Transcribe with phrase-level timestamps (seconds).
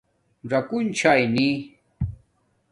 [0.49, 1.49] ژکُن چھانݵ